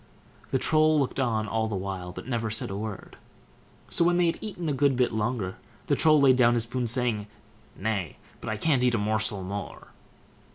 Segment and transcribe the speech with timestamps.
[0.49, 3.17] The Troll looked on all the while, but said never a word.
[3.89, 6.87] So when they had eaten a good bit longer, the Troll laid down his spoon,
[6.87, 7.27] saying,
[7.75, 8.17] "Nay!
[8.39, 9.89] but I can't eat a morsel more."